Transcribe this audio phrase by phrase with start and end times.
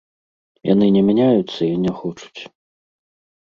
[0.69, 2.41] Яны не мяняюцца і не хочуць.